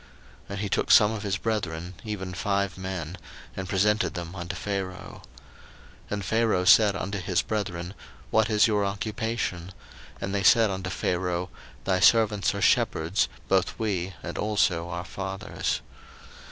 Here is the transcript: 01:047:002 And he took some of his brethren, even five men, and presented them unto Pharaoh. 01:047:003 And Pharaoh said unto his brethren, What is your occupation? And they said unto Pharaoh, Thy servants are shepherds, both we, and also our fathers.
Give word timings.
01:047:002 0.01 0.07
And 0.49 0.59
he 0.61 0.69
took 0.69 0.89
some 0.89 1.11
of 1.11 1.21
his 1.21 1.37
brethren, 1.37 1.93
even 2.03 2.33
five 2.33 2.75
men, 2.75 3.19
and 3.55 3.69
presented 3.69 4.15
them 4.15 4.35
unto 4.35 4.55
Pharaoh. 4.55 5.21
01:047:003 6.09 6.09
And 6.09 6.25
Pharaoh 6.25 6.65
said 6.65 6.95
unto 6.95 7.17
his 7.19 7.43
brethren, 7.43 7.93
What 8.31 8.49
is 8.49 8.65
your 8.65 8.83
occupation? 8.83 9.71
And 10.19 10.33
they 10.33 10.41
said 10.41 10.71
unto 10.71 10.89
Pharaoh, 10.89 11.51
Thy 11.83 11.99
servants 11.99 12.55
are 12.55 12.63
shepherds, 12.63 13.29
both 13.47 13.77
we, 13.77 14.15
and 14.23 14.39
also 14.39 14.89
our 14.89 15.05
fathers. 15.05 15.81